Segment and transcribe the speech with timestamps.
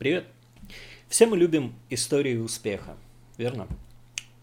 [0.00, 0.24] Привет!
[1.10, 2.96] Все мы любим истории успеха,
[3.36, 3.68] верно?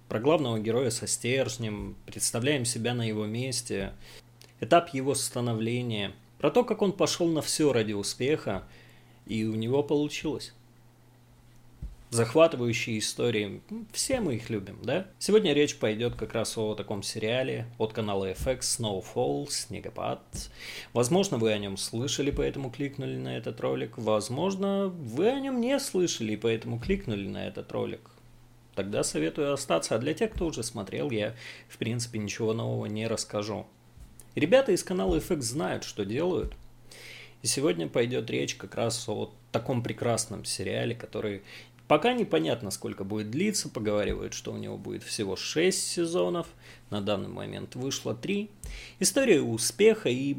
[0.07, 3.93] Про главного героя со стержнем, представляем себя на его месте,
[4.59, 8.67] этап его становления, про то, как он пошел на все ради успеха,
[9.25, 10.53] и у него получилось
[12.09, 13.61] захватывающие истории.
[13.91, 15.07] Все мы их любим, да?
[15.19, 20.21] Сегодня речь пойдет как раз о таком сериале от канала FX Snowfall, Снегопад.
[20.93, 23.97] Возможно, вы о нем слышали, поэтому кликнули на этот ролик.
[23.97, 28.11] Возможно, вы о нем не слышали, поэтому кликнули на этот ролик.
[28.75, 29.95] Тогда советую остаться.
[29.95, 31.35] А для тех, кто уже смотрел, я,
[31.67, 33.65] в принципе, ничего нового не расскажу.
[34.35, 36.55] Ребята из канала FX знают, что делают.
[37.41, 41.41] И сегодня пойдет речь как раз о таком прекрасном сериале, который
[41.87, 46.47] Пока непонятно, сколько будет длиться, поговаривают, что у него будет всего 6 сезонов,
[46.89, 48.49] на данный момент вышло 3.
[48.99, 50.35] История успеха и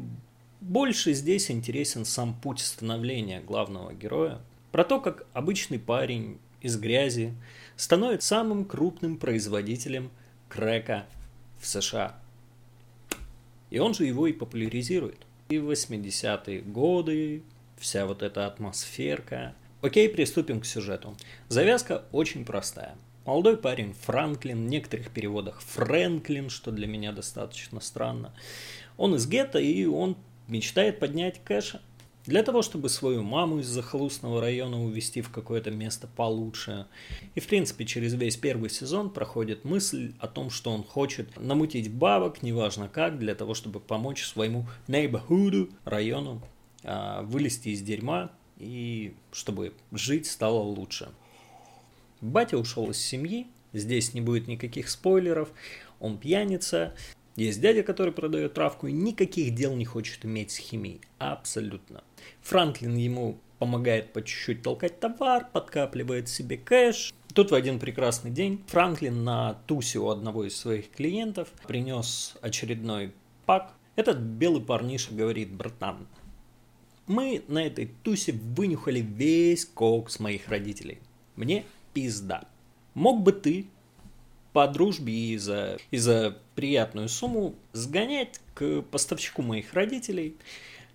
[0.61, 4.39] больше здесь интересен сам путь становления главного героя,
[4.71, 7.33] про то, как обычный парень из грязи
[7.77, 10.11] становится самым крупным производителем
[10.49, 11.07] крека
[11.59, 12.15] в США.
[13.71, 15.17] И он же его и популяризирует.
[15.49, 17.41] И в 80-е годы
[17.77, 21.15] вся вот эта атмосферка– Окей, приступим к сюжету.
[21.47, 22.97] Завязка очень простая.
[23.25, 28.33] Молодой парень Франклин, в некоторых переводах Фрэнклин, что для меня достаточно странно.
[28.97, 30.17] Он из гетто и он
[30.49, 31.81] мечтает поднять кэша.
[32.25, 36.87] Для того, чтобы свою маму из захолустного района увезти в какое-то место получше.
[37.35, 41.89] И, в принципе, через весь первый сезон проходит мысль о том, что он хочет намутить
[41.89, 46.41] бабок, неважно как, для того, чтобы помочь своему neighborhood, району,
[46.83, 51.09] а, вылезти из дерьма, и чтобы жить стало лучше.
[52.21, 55.49] Батя ушел из семьи, здесь не будет никаких спойлеров,
[55.99, 56.93] он пьяница,
[57.35, 62.03] есть дядя, который продает травку и никаких дел не хочет иметь с химией, абсолютно.
[62.41, 67.13] Франклин ему помогает по чуть-чуть толкать товар, подкапливает себе кэш.
[67.33, 73.13] Тут в один прекрасный день Франклин на тусе у одного из своих клиентов принес очередной
[73.45, 73.73] пак.
[73.95, 76.07] Этот белый парниша говорит, братан,
[77.09, 80.99] мы на этой тусе вынюхали весь кокс моих родителей.
[81.35, 82.47] Мне пизда.
[82.93, 83.65] Мог бы ты
[84.53, 90.35] по дружбе и за, и за приятную сумму сгонять к поставщику моих родителей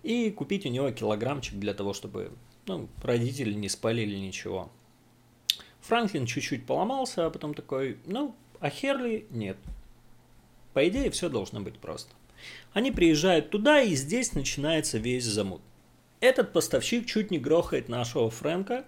[0.03, 2.31] и купить у него килограммчик для того, чтобы
[2.65, 4.71] ну, родители не спалили ничего.
[5.81, 9.57] Франклин чуть-чуть поломался, а потом такой, ну, а Херли нет.
[10.73, 12.13] По идее, все должно быть просто.
[12.71, 15.61] Они приезжают туда, и здесь начинается весь замут.
[16.19, 18.85] Этот поставщик чуть не грохает нашего Фрэнка,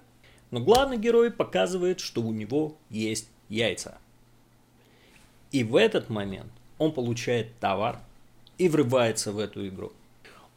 [0.52, 3.98] но главный герой показывает, что у него есть яйца.
[5.52, 8.00] И в этот момент он получает товар
[8.58, 9.92] и врывается в эту игру.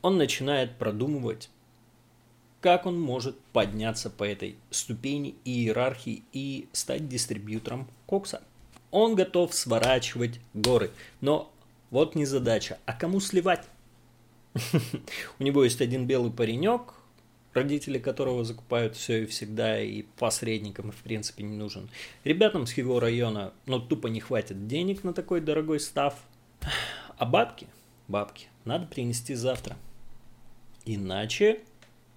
[0.02, 1.50] Он начинает продумывать,
[2.60, 8.42] как он может подняться по этой ступени иерархии и стать дистрибьютором кокса.
[8.90, 11.50] Он готов сворачивать горы, но
[11.90, 13.64] вот не задача, а кому сливать?
[15.38, 16.94] У него есть один белый паренек,
[17.52, 21.88] родители которого закупают все и всегда, и посредникам, в принципе, не нужен.
[22.24, 26.14] Ребятам с его района, ну, тупо не хватит денег на такой дорогой став.
[27.16, 27.66] А бабки,
[28.08, 29.76] бабки, надо принести завтра.
[30.84, 31.60] Иначе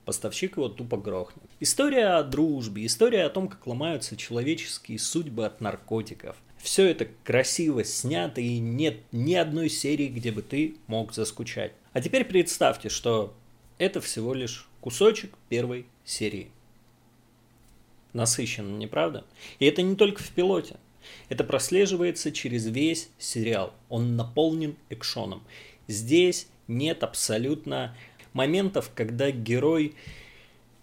[0.06, 1.50] поставщик его тупо грохнет.
[1.60, 6.38] История о дружбе, история о том, как ломаются человеческие судьбы от наркотиков.
[6.64, 11.74] Все это красиво снято и нет ни одной серии, где бы ты мог заскучать.
[11.92, 13.34] А теперь представьте, что
[13.80, 16.50] это всего лишь кусочек первой серии.
[18.14, 19.26] Насыщенно, не правда?
[19.60, 20.78] И это не только в пилоте.
[21.28, 23.74] Это прослеживается через весь сериал.
[23.90, 25.44] Он наполнен экшоном.
[25.90, 27.94] Здесь нет абсолютно
[28.32, 29.96] моментов, когда герой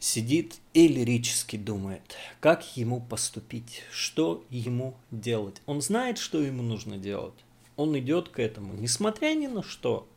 [0.01, 5.63] сидит и лирически думает, как ему поступить, что ему делать.
[5.67, 7.35] Он знает, что ему нужно делать.
[7.77, 10.09] Он идет к этому, несмотря ни на что.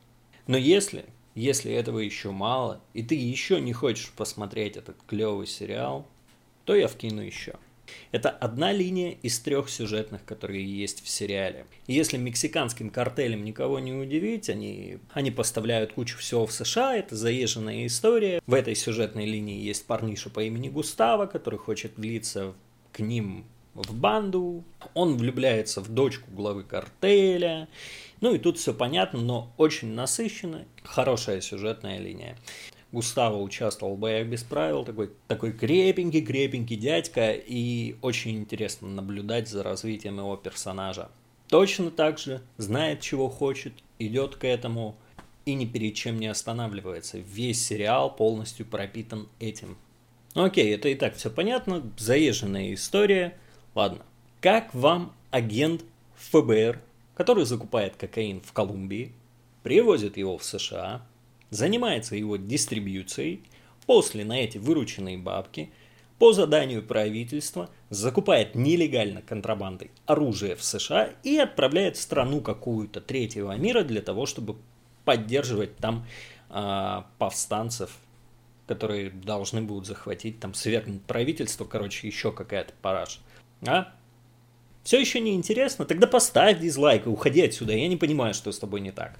[0.47, 1.05] Но если,
[1.35, 6.07] если этого еще мало, и ты еще не хочешь посмотреть этот клевый сериал,
[6.65, 7.55] то я вкину еще.
[8.11, 11.65] Это одна линия из трех сюжетных, которые есть в сериале.
[11.87, 17.85] Если мексиканским картелям никого не удивить, они, они поставляют кучу всего в США, это заезженная
[17.85, 18.41] история.
[18.45, 22.53] В этой сюжетной линии есть парниша по имени Густаво, который хочет влиться
[22.91, 24.63] к ним в банду.
[24.93, 27.67] Он влюбляется в дочку главы картеля.
[28.21, 30.65] Ну и тут все понятно, но очень насыщенно.
[30.83, 32.37] Хорошая сюжетная линия.
[32.93, 39.63] Густаво участвовал в боях без правил, такой, такой крепенький-крепенький дядька, и очень интересно наблюдать за
[39.63, 41.09] развитием его персонажа.
[41.47, 44.95] Точно так же знает, чего хочет, идет к этому
[45.45, 47.17] и ни перед чем не останавливается.
[47.17, 49.75] Весь сериал полностью пропитан этим.
[50.35, 53.35] Ну окей, это и так все понятно, заезженная история.
[53.73, 54.05] Ладно.
[54.39, 55.83] Как вам агент
[56.15, 56.79] ФБР,
[57.15, 59.13] который закупает кокаин в Колумбии,
[59.63, 61.01] привозит его в США,
[61.53, 63.43] занимается его дистрибьюцией,
[63.85, 65.71] после на эти вырученные бабки
[66.19, 73.55] по заданию правительства закупает нелегально контрабандой оружие в США и отправляет в страну какую-то третьего
[73.57, 74.55] мира для того, чтобы
[75.05, 76.05] поддерживать там
[76.49, 77.91] э, повстанцев,
[78.67, 83.19] которые должны будут захватить, там свергнуть правительство, короче, еще какая-то параш.
[83.65, 83.93] А?
[84.83, 85.85] Все еще не интересно?
[85.85, 87.73] Тогда поставь дизлайк и уходи отсюда.
[87.73, 89.19] Я не понимаю, что с тобой не так.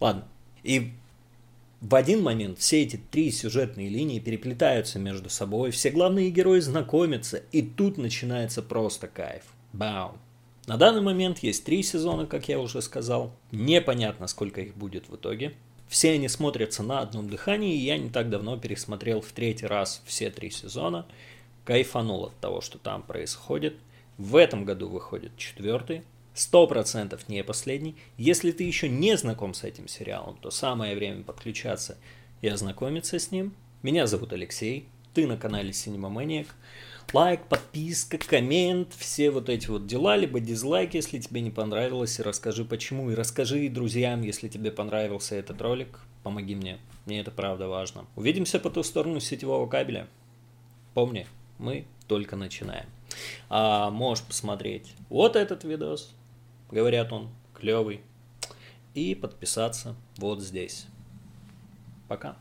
[0.00, 0.26] Ладно.
[0.62, 0.92] И
[1.80, 7.42] в один момент все эти три сюжетные линии переплетаются между собой, все главные герои знакомятся,
[7.52, 9.44] и тут начинается просто кайф.
[9.72, 10.18] Бау.
[10.66, 13.32] На данный момент есть три сезона, как я уже сказал.
[13.52, 15.54] Непонятно, сколько их будет в итоге.
[15.88, 20.02] Все они смотрятся на одном дыхании, и я не так давно пересмотрел в третий раз
[20.04, 21.06] все три сезона.
[21.64, 23.76] Кайфанул от того, что там происходит.
[24.18, 26.02] В этом году выходит четвертый.
[26.38, 27.96] Сто процентов не последний.
[28.16, 31.98] Если ты еще не знаком с этим сериалом, то самое время подключаться
[32.42, 33.56] и ознакомиться с ним.
[33.82, 36.46] Меня зовут Алексей, ты на канале Cinema Maniac
[37.12, 42.22] лайк, подписка, коммент, все вот эти вот дела, либо дизлайк, если тебе не понравилось, и
[42.22, 47.66] расскажи почему, и расскажи друзьям, если тебе понравился этот ролик, помоги мне, мне это правда
[47.66, 48.06] важно.
[48.14, 50.06] Увидимся по ту сторону сетевого кабеля.
[50.94, 51.26] Помни,
[51.58, 52.86] мы только начинаем.
[53.48, 56.14] А можешь посмотреть вот этот видос,
[56.70, 58.02] говорят он клевый,
[58.94, 60.86] и подписаться вот здесь.
[62.08, 62.36] Пока.